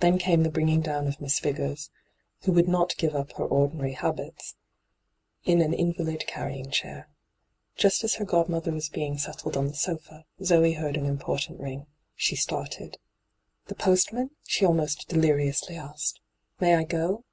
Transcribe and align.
Then 0.00 0.18
came 0.18 0.42
the 0.42 0.50
bringing 0.50 0.80
down 0.80 1.06
of 1.06 1.18
Mies 1.20 1.38
Vigors— 1.40 1.88
who 2.42 2.50
would 2.50 2.66
not 2.66 2.96
give 2.96 3.14
up 3.14 3.30
her 3.34 3.44
ordinary 3.46 3.92
habits— 3.92 4.56
in 5.44 5.62
an 5.62 5.72
invalid 5.72 6.24
carrying 6.26 6.68
chair. 6.72 7.08
Just 7.76 8.02
as 8.02 8.14
her 8.14 8.24
god 8.24 8.48
mother 8.48 8.72
was 8.72 8.88
being 8.88 9.18
settled 9.18 9.56
on 9.56 9.68
her 9.68 9.74
sofa, 9.74 10.24
Zoe 10.42 10.72
heard 10.72 10.96
an 10.96 11.06
important 11.06 11.60
ring. 11.60 11.86
She 12.16 12.34
started. 12.34 12.98
hyGoogIc 13.68 13.68
272 13.68 13.68
ENTRAPPED' 13.68 13.68
The 13.68 13.76
postman?' 13.84 14.30
she 14.48 14.64
almost 14.64 15.08
deliriously 15.08 15.76
asked.' 15.76 16.20
Maj 16.60 16.80
I 16.80 16.82
go 16.82 17.24